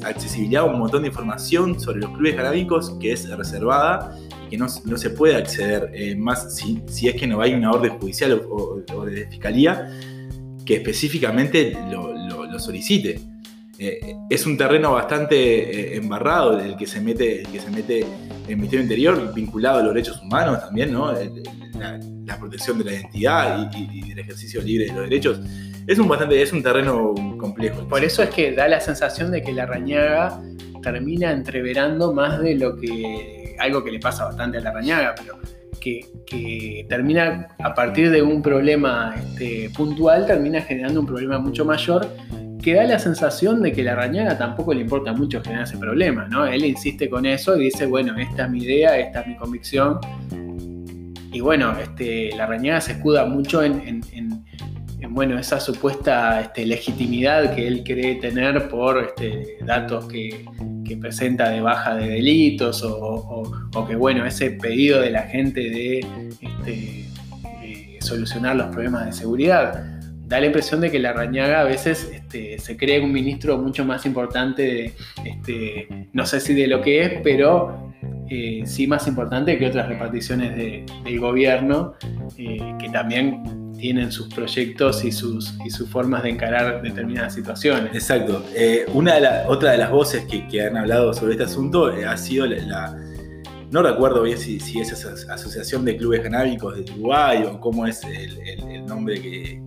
[0.04, 4.16] accesibilidad a un montón de información sobre los clubes canábicos que es reservada
[4.48, 8.40] que no, se puede acceder eh, más si, es que no hay una orden judicial
[8.50, 9.90] o, de fiscalía
[10.64, 12.14] que específicamente lo,
[12.58, 13.20] solicite.
[13.80, 18.04] Eh, es un terreno bastante eh, embarrado el que se mete, el que se mete
[18.48, 21.12] el Ministerio Interior, vinculado a los derechos humanos también, ¿no?
[21.12, 25.40] la, protección de la identidad y, del ejercicio libre de los derechos.
[25.86, 27.86] Es un, bastante, es un terreno complejo.
[27.88, 30.40] Por eso es que da la sensación de que la rañaga
[30.82, 33.56] termina entreverando más de lo que.
[33.58, 35.38] algo que le pasa bastante a la rañaga, pero
[35.80, 42.06] que, termina a partir de un problema este, puntual, termina generando un problema mucho mayor
[42.62, 46.26] que da la sensación de que la Rañaga tampoco le importa mucho generar ese problema,
[46.28, 46.46] ¿no?
[46.46, 49.98] Él insiste con eso y dice, bueno, esta es mi idea, esta es mi convicción.
[51.32, 54.02] Y bueno, este, la Rañaga se escuda mucho en,
[55.10, 60.44] bueno, esa supuesta este, legitimidad que él cree tener por este, datos que,
[61.02, 63.42] presenta de baja de delitos o,
[63.86, 65.98] que, bueno, ese pedido de la gente de,
[66.40, 67.04] este,
[67.62, 69.97] de solucionar los problemas de seguridad
[70.28, 73.84] da la impresión de que la Rañaga a veces este, se cree un ministro mucho
[73.84, 74.92] más importante de,
[75.24, 77.94] este, no sé si de lo que es, pero
[78.28, 81.94] eh, sí más importante que otras reparticiones del gobierno,
[82.36, 87.94] eh, que también tienen sus proyectos y sus, y sus formas de encarar determinadas situaciones.
[87.94, 88.44] Exacto.
[88.54, 92.44] Eh, una de otra de las voces que, han hablado sobre este asunto ha sido
[92.46, 92.94] la
[93.70, 98.02] no recuerdo bien si, es esa Asociación de Clubes Canábicos de Uruguay o cómo es
[98.04, 99.60] el, nombre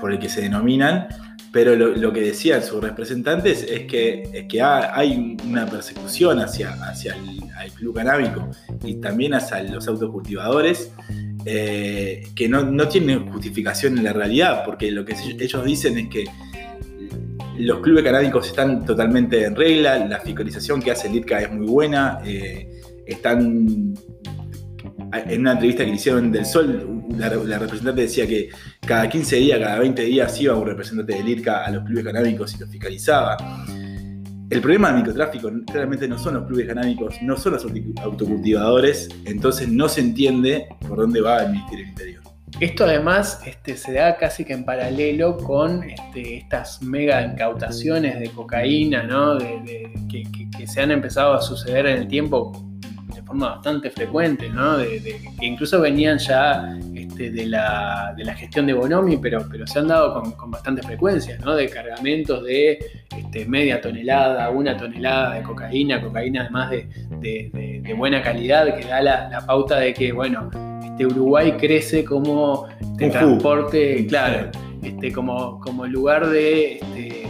[0.00, 1.08] por el que se denominan,
[1.52, 7.96] pero lo, que decían sus representantes es que, hay una persecución hacia, hacia el, club
[7.96, 8.48] canábico
[8.82, 10.90] y también hacia los autocultivadores
[11.44, 16.08] eh, que no, no tienen justificación en la realidad, porque lo que ellos dicen es
[16.08, 16.24] que
[17.58, 21.66] los clubes canábicos están totalmente en regla, la fiscalización que hace el ITCA es muy
[21.66, 23.94] buena, eh, están
[25.12, 28.50] en una entrevista que le hicieron del Sol, la, representante decía que
[28.86, 32.54] cada 15 días, cada 20 días iba un representante del IRCA a los clubes canábicos
[32.54, 33.36] y los fiscalizaba.
[34.50, 37.66] El problema del microtráfico claramente no son los clubes canábicos, no son los
[38.02, 42.27] autocultivadores, entonces no se entiende por dónde va el Ministerio del Interior.
[42.60, 48.30] Esto además este, se da casi que en paralelo con este, estas mega incautaciones de
[48.30, 49.38] cocaína, ¿no?
[49.38, 52.52] que, se han empezado a suceder en el tiempo
[53.14, 54.78] de forma bastante frecuente, ¿no?
[54.78, 60.50] que incluso venían ya este, de, la, gestión de Bonomi, pero, se han dado con,
[60.50, 61.54] bastante frecuencia, ¿no?
[61.54, 62.78] de cargamentos de
[63.46, 69.78] media tonelada, una tonelada de cocaína, cocaína además de, buena calidad, que da la pauta
[69.78, 70.50] de que, bueno,
[70.98, 74.50] este, Uruguay crece como este, transporte, claro,
[74.82, 77.28] este, como, como lugar de, este,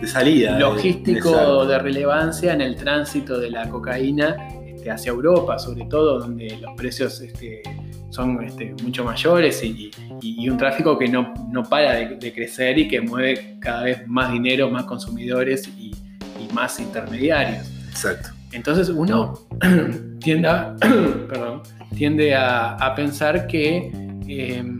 [0.00, 0.58] de salida.
[0.58, 6.58] Logístico de, relevancia en el tránsito de la cocaína este, hacia Europa, sobre todo, donde
[6.60, 7.62] los precios este,
[8.10, 8.36] son
[8.82, 9.92] mucho mayores y,
[10.48, 11.32] un tráfico que no,
[11.70, 15.92] para de, crecer y que mueve cada vez más dinero, más consumidores y,
[16.52, 17.66] más intermediarios.
[17.90, 18.30] Exacto.
[18.52, 19.34] Entonces uno
[20.20, 20.74] tiende a,
[21.28, 21.62] perdón,
[21.94, 23.90] tiende a, pensar que
[24.26, 24.76] em,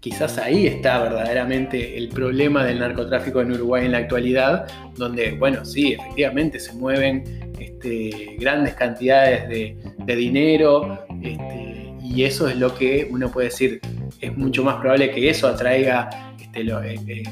[0.00, 5.64] quizás ahí está verdaderamente el problema del narcotráfico en Uruguay en la actualidad, donde, bueno,
[5.64, 13.08] sí, efectivamente se mueven este, grandes cantidades de, dinero este, y eso es lo que
[13.10, 13.80] uno puede decir,
[14.20, 17.22] es mucho más probable que eso atraiga este, eh, eh,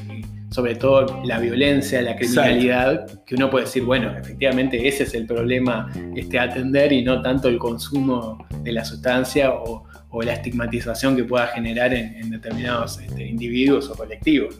[0.53, 5.25] sobre todo la violencia, la criminalidad, que uno puede decir, bueno, efectivamente ese es el
[5.25, 9.87] problema este, a atender y no tanto el consumo de la sustancia o,
[10.23, 14.59] la estigmatización que pueda generar en, determinados este, individuos o colectivos.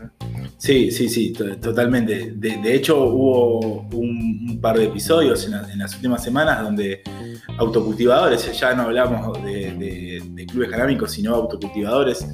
[0.57, 2.31] Sí, sí, sí, totalmente.
[2.35, 7.03] De, hecho, hubo un, par de episodios en, las últimas semanas donde
[7.59, 12.27] autocultivadores, ya no hablamos de, clubes canábicos, sino autocultivadores,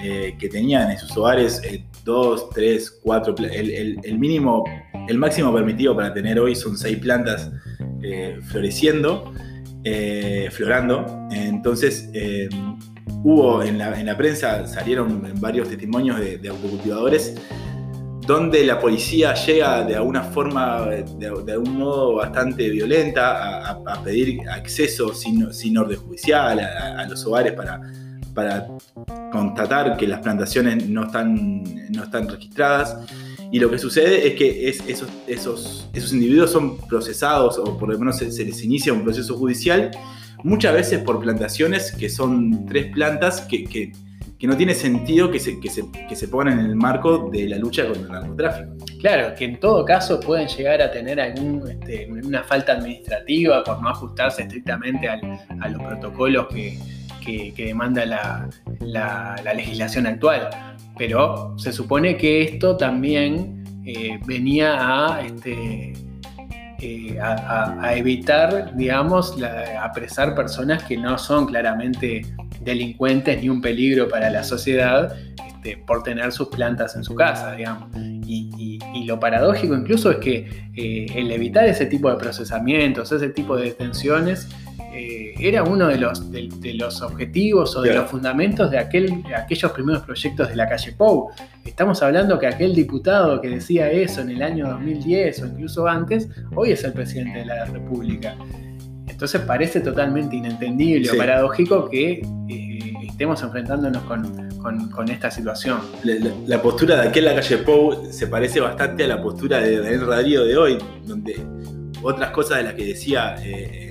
[0.00, 4.64] eh, que tenían en sus hogares eh, dos, tres, cuatro, el, el, mínimo,
[5.08, 7.50] el máximo permitido para tener hoy son seis plantas
[8.02, 9.32] eh, floreciendo,
[10.52, 11.28] florando.
[11.30, 12.08] Entonces,
[13.24, 17.36] hubo en la, en la, prensa, salieron varios testimonios de, de, autocultivadores
[18.26, 25.12] donde la policía llega de alguna forma, de, algún modo bastante violenta, a, pedir acceso
[25.12, 27.80] sin, sin orden judicial a los hogares para
[28.40, 28.66] para
[29.30, 32.96] constatar que las plantaciones no están, no están registradas.
[33.52, 37.98] Y lo que sucede es que esos, esos, esos individuos son procesados, o por lo
[37.98, 39.90] menos se, les inicia un proceso judicial,
[40.42, 43.92] muchas veces por plantaciones que son tres plantas que,
[44.42, 48.02] no tiene sentido que se, que, se, pongan en el marco de la lucha contra
[48.02, 48.70] el narcotráfico.
[49.00, 52.08] Claro, que en todo caso pueden llegar a tener algún, este,
[52.44, 56.78] falta administrativa por no ajustarse estrictamente a los protocolos que,
[57.20, 60.48] que, demanda la, legislación actual.
[60.98, 65.92] Pero se supone que esto también eh, venía a, este,
[66.80, 69.36] eh, a, evitar, digamos,
[69.80, 72.22] apresar personas que no son claramente
[72.60, 75.16] delincuentes ni un peligro para la sociedad
[75.60, 77.90] este, por tener sus plantas en su casa, digamos.
[77.96, 83.56] Y, lo paradójico incluso es que eh, el evitar ese tipo de procesamientos, ese tipo
[83.56, 84.48] de detenciones,
[84.92, 89.72] eh, era uno de los, de, los objetivos o de los fundamentos de, aquel, aquellos
[89.72, 91.30] primeros proyectos de la calle Pou.
[91.64, 96.28] Estamos hablando que aquel diputado que decía eso en el año 2010 o incluso antes,
[96.54, 98.36] hoy es el presidente de la República.
[99.08, 105.78] Entonces parece totalmente inentendible o paradójico que eh, estemos enfrentándonos con, esta situación.
[106.46, 110.06] La, postura de aquel la calle Pou se parece bastante a la postura de Daniel
[110.06, 111.36] Radio de hoy, donde
[112.02, 113.89] otras cosas de las que decía eh,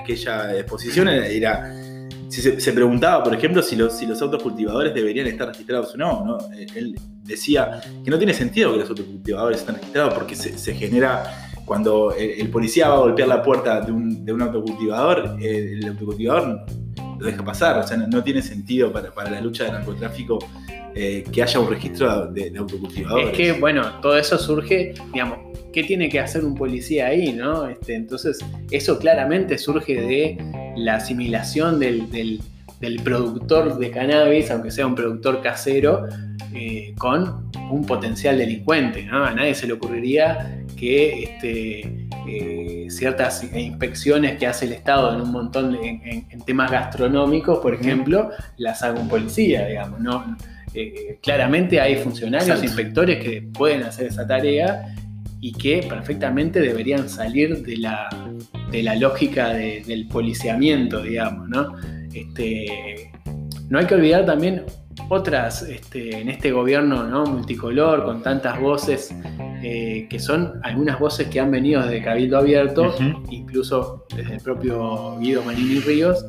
[0.00, 1.72] aquella exposición era,
[2.28, 6.38] se, preguntaba, por ejemplo, si los, si los autocultivadores deberían estar registrados o no, no.
[6.74, 12.14] Él decía que no tiene sentido que los autocultivadores estén registrados porque se, genera cuando
[12.16, 16.64] el, policía va a golpear la puerta de un, de un autocultivador, el autocultivador
[17.20, 20.38] lo deja pasar, o sea, no, tiene sentido para, para, la lucha del narcotráfico
[20.94, 23.28] eh, que haya un registro de, de, autocultivadores.
[23.28, 25.38] Es que, bueno, todo eso surge, digamos,
[25.72, 27.32] ¿qué tiene que hacer un policía ahí?
[27.32, 27.68] ¿no?
[27.68, 28.38] Este, entonces,
[28.70, 30.38] eso claramente surge de
[30.76, 32.40] la asimilación del,
[33.04, 36.06] productor de cannabis, aunque sea un productor casero,
[36.54, 39.04] eh, con un potencial delincuente.
[39.04, 39.24] ¿no?
[39.24, 45.20] A nadie se le ocurriría que este, eh, ciertas inspecciones que hace el Estado en
[45.20, 50.00] un montón de, en, temas gastronómicos, por ejemplo, las haga un policía, digamos.
[50.00, 50.38] ¿no?
[50.72, 54.94] Eh, claramente hay funcionarios, inspectores que pueden hacer esa tarea
[55.38, 58.08] y que perfectamente deberían salir de la,
[58.70, 61.74] de la lógica del policiamiento, digamos, ¿no?
[62.14, 63.12] Este,
[63.68, 64.64] no hay que olvidar también
[65.08, 67.24] otras este, en este gobierno ¿no?
[67.24, 69.14] multicolor, con tantas voces,
[69.62, 72.94] eh, que son algunas voces que han venido desde Cabildo Abierto,
[73.30, 76.24] incluso desde el propio Guido Manini Ríos,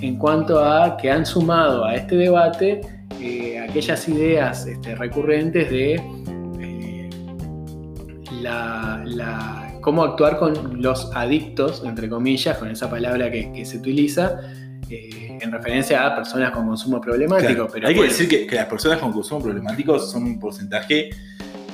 [0.00, 2.80] en cuanto a que han sumado a este debate
[3.20, 6.00] eh, aquellas ideas este, recurrentes de
[8.42, 14.40] la, cómo actuar con los adictos, entre comillas, con esa palabra que, se utiliza,
[14.88, 17.68] eh, en referencia a personas con consumo problemático.
[17.72, 21.10] Pero Hay que decir que, las personas con consumo problemático son un porcentaje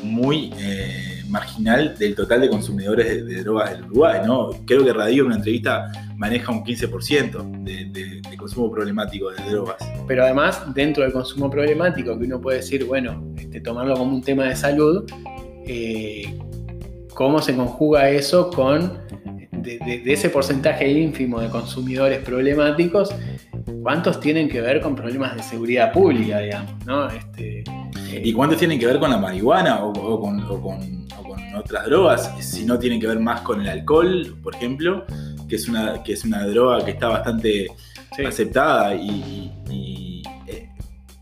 [0.02, 4.20] muy eh, marginal del total de consumidores de, drogas del Uruguay.
[4.24, 4.50] ¿no?
[4.66, 9.76] Creo que Radio en una entrevista maneja un 15% de, consumo problemático de drogas.
[10.06, 14.22] Pero además, dentro del consumo problemático, que uno puede decir, bueno, este, tomarlo como un
[14.22, 15.04] tema de salud,
[15.66, 16.38] eh,
[17.14, 18.98] cómo se conjuga eso con
[19.62, 23.10] de, ese porcentaje ínfimo de consumidores problemáticos,
[23.82, 27.08] cuántos tienen que ver con problemas de seguridad pública, digamos, ¿no?
[27.08, 27.64] Este,
[28.10, 30.38] eh, ¿Y cuántos tienen que ver con la marihuana o, con,
[31.56, 32.32] otras drogas?
[32.40, 35.04] Si no tienen que ver más con el alcohol, por ejemplo,
[35.48, 37.68] que es una, que es una droga que está bastante
[38.24, 39.52] aceptada y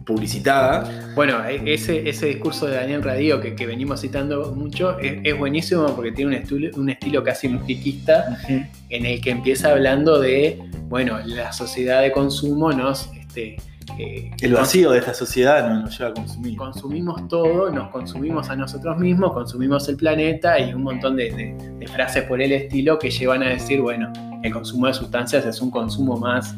[0.07, 1.13] publicitada.
[1.15, 5.95] Bueno, e, ese, ese discurso de Daniel Radio que, que venimos citando mucho es, buenísimo
[5.95, 11.19] porque tiene un estilo, un estilo casi musiquista en el que empieza hablando de, bueno,
[11.25, 13.11] la sociedad de consumo nos...
[13.15, 13.57] Este,
[13.99, 16.57] eh, el vacío de esta sociedad nos lleva a consumir.
[16.57, 21.87] Consumimos todo, nos consumimos a nosotros mismos, consumimos el planeta y un montón de, de
[21.87, 24.13] frases por el estilo que llevan a decir, bueno,
[24.43, 26.57] el consumo de sustancias es un consumo más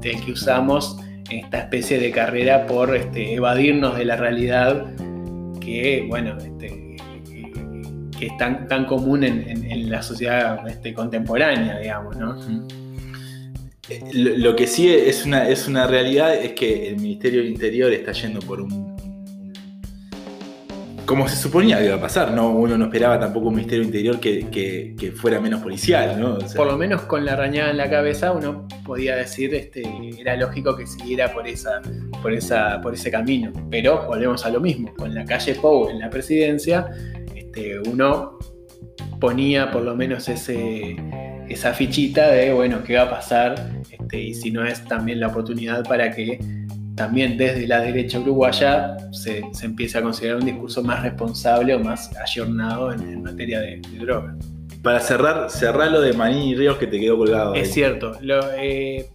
[0.00, 0.96] del que usamos
[1.30, 4.86] esta especie de carrera por este, evadirnos de la realidad
[5.60, 6.96] que, bueno, este,
[8.18, 12.36] que es tan, tan común en, la sociedad este, contemporánea, digamos, ¿no?
[14.12, 18.12] Lo, que sí es una, es una realidad es que el Ministerio del Interior está
[18.12, 18.90] yendo por un
[21.10, 22.50] como se suponía que iba a pasar, ¿no?
[22.50, 26.38] Uno no esperaba tampoco un Ministerio Interior que, fuera menos policial, ¿no?
[26.54, 29.82] por lo menos con la rañada en la cabeza uno podía decir, este,
[30.20, 31.82] era lógico que siguiera por, esa,
[32.22, 33.52] por, esa, por ese camino.
[33.72, 36.86] Pero volvemos a lo mismo, con la calle Pou en la presidencia,
[37.34, 38.38] este, uno
[39.18, 40.94] ponía por lo menos ese,
[41.50, 45.28] esa fichita de, bueno, qué va a pasar este, y si no es también la
[45.28, 46.38] oportunidad para que
[46.94, 51.80] también desde la derecha uruguaya se, se empiece a considerar un discurso más responsable o
[51.80, 54.36] más ayornado en, materia de, droga.
[54.82, 57.54] Para cerrar, cerrar lo de Manini Ríos que te quedó colgado.
[57.54, 58.16] Es cierto.
[58.20, 59.10] Lo, eh,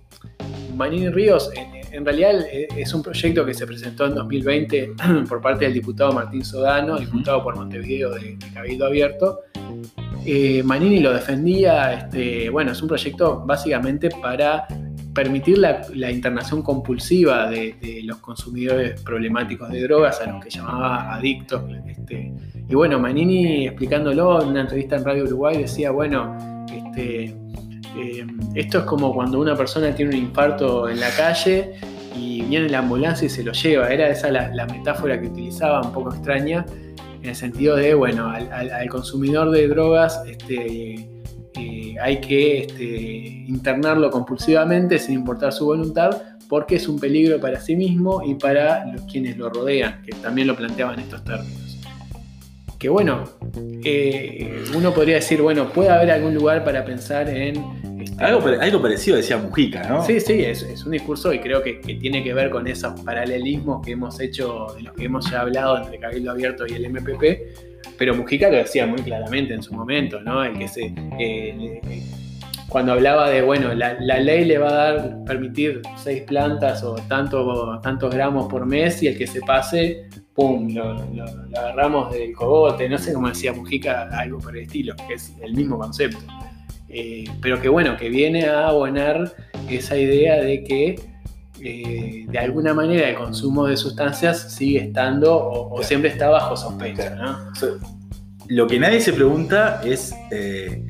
[0.75, 1.49] Manini Ríos
[1.91, 4.93] en, realidad es un proyecto que se presentó en 2020
[5.29, 9.39] por parte del diputado Martín Sodano, diputado por Montevideo de, Cabildo Abierto.
[10.25, 14.67] Eh, Manini lo defendía, este, bueno, es un proyecto básicamente para
[15.13, 21.63] permitir la, internación compulsiva de, los consumidores problemáticos de drogas, a los que llamaba adictos.
[21.87, 22.33] Este,
[22.67, 27.35] y bueno, Manini explicándolo en una entrevista en Radio Uruguay decía, bueno, este,
[27.97, 31.75] eh, esto es como cuando una persona tiene un infarto en la calle
[32.17, 33.89] y viene la ambulancia y se lo lleva.
[33.89, 36.65] Era esa la, metáfora que utilizaba, un poco extraña,
[37.25, 41.09] en el sentido de, bueno, al, consumidor de drogas, este,
[41.59, 42.83] eh, hay que este,
[43.47, 48.85] internarlo compulsivamente sin importar su voluntad, porque es un peligro para sí mismo y para
[48.85, 51.79] los quienes lo rodean, que también lo planteaban estos términos.
[52.77, 53.23] Que bueno,
[53.83, 57.94] eh, uno podría decir, bueno, puede haber algún lugar para pensar en...
[58.19, 60.03] este, algo, parecido decía Mujica, ¿no?
[60.03, 63.91] Sí, sí, es, un discurso y creo que, tiene que ver con esos paralelismos que
[63.91, 68.15] hemos hecho, de los que hemos ya hablado entre Cabildo Abierto y el MPP, pero
[68.15, 70.43] Mujica lo decía muy claramente en su momento, ¿no?
[70.43, 70.93] El que se...
[71.19, 71.81] Eh,
[72.69, 77.79] cuando hablaba de, bueno, la, ley le va a dar, permitir seis plantas o tanto,
[77.81, 80.97] tantos gramos por mes y el que se pase, ¡pum!, lo,
[81.57, 85.53] agarramos del cogote, no sé cómo decía Mujica, algo por el estilo, que es el
[85.53, 86.19] mismo concepto.
[86.97, 89.35] Eh, pero que bueno, que viene a abonar
[89.69, 90.95] esa idea de que
[91.61, 97.09] eh, de alguna manera el consumo de sustancias sigue estando o, siempre está bajo sospecha.
[97.15, 97.51] ¿no?
[98.47, 100.85] Lo que nadie se pregunta es eh,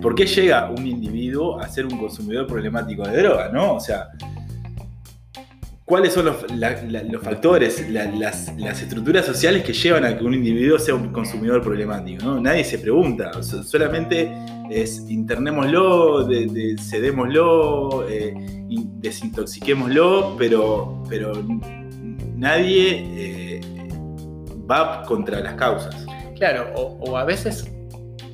[0.00, 3.50] ¿por qué llega un individuo a ser un consumidor problemático de droga?
[3.50, 3.74] ¿no?
[3.74, 4.08] O sea,
[5.84, 6.36] ¿cuáles son los,
[7.22, 8.48] factores, las,
[8.80, 12.24] estructuras sociales que llevan a que un individuo sea un consumidor problemático?
[12.24, 12.40] ¿no?
[12.40, 14.32] Nadie se pregunta, solamente
[14.70, 16.28] es internémoslo,
[16.78, 18.34] cedémoslo, eh,
[18.68, 21.32] desintoxiquémoslo, pero, pero
[22.36, 23.60] nadie eh,
[24.70, 26.06] va contra las causas.
[26.36, 27.70] Claro, o a veces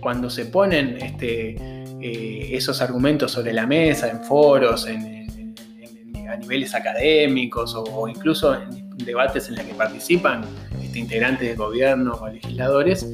[0.06, 1.56] cuando se ponen este,
[2.00, 9.48] eh, esos argumentos sobre la mesa, en foros, a niveles académicos o, incluso en debates
[9.48, 10.44] en los que participan
[10.80, 13.04] este, integrantes de gobierno o legisladores,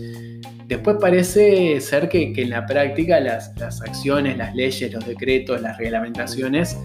[0.75, 6.77] después parece ser que, en la práctica las, acciones, las leyes, los decretos, las reglamentaciones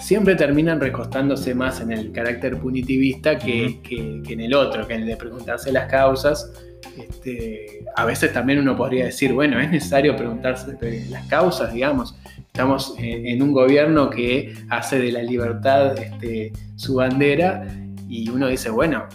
[0.00, 5.02] siempre terminan recostándose más en el carácter punitivista que, que en el otro, que en
[5.02, 6.50] el de preguntarse las causas
[6.96, 10.76] este, a veces también uno podría decir, bueno, es necesario preguntarse
[11.08, 12.16] las causas, digamos.
[12.46, 17.64] Estamos en, un gobierno que hace de la libertad este, su bandera
[18.08, 19.06] y uno dice, bueno,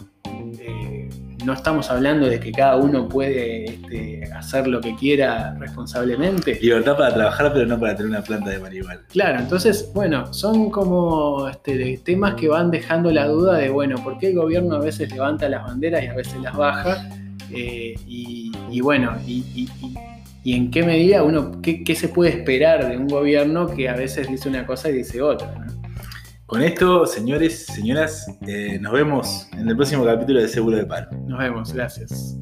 [1.46, 6.58] no estamos hablando de que cada uno puede este, hacer lo que quiera responsablemente.
[6.62, 9.02] Libertad para trabajar, pero no para tener una planta de marihuana.
[9.10, 11.50] Claro, entonces, bueno, son como
[12.04, 15.48] temas que van dejando la duda de, bueno, ¿por qué el gobierno a veces levanta
[15.48, 17.10] las banderas y a veces las baja?
[17.52, 19.70] Eh, y, bueno, y,
[20.46, 24.50] en qué medida uno, qué, se puede esperar de un gobierno que a veces dice
[24.50, 25.65] una cosa y dice otra.
[26.46, 31.10] Con esto, señores, señoras, eh, nos vemos en el próximo capítulo de Seguro de Paro.
[31.28, 32.38] Nos vemos, gracias.